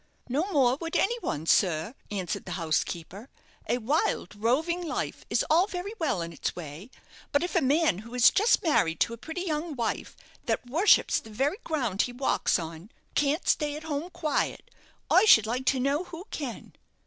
"No 0.27 0.51
more 0.51 0.77
would 0.77 0.95
any 0.95 1.19
one, 1.19 1.45
sir," 1.45 1.93
answered 2.09 2.45
the 2.45 2.53
housekeeper. 2.57 3.29
"A 3.69 3.77
wild, 3.77 4.33
roving 4.35 4.81
life 4.81 5.25
is 5.29 5.45
all 5.47 5.67
very 5.67 5.93
well 5.99 6.23
in 6.23 6.33
its 6.33 6.55
way, 6.55 6.89
but 7.31 7.43
if 7.43 7.53
a 7.55 7.61
man 7.61 7.99
who 7.99 8.15
is 8.15 8.31
just 8.31 8.63
married 8.63 8.99
to 9.01 9.13
a 9.13 9.17
pretty 9.17 9.41
young 9.43 9.75
wife, 9.75 10.17
that 10.45 10.65
worships 10.67 11.19
the 11.19 11.29
very 11.29 11.57
ground 11.63 12.01
he 12.01 12.11
walks 12.13 12.57
on, 12.57 12.89
can't 13.13 13.47
stay 13.47 13.75
at 13.75 13.83
home 13.83 14.09
quiet, 14.09 14.71
I 15.11 15.25
should 15.25 15.45
like 15.45 15.67
to 15.67 15.79
know 15.79 16.05
who 16.05 16.25
can?" 16.31 16.73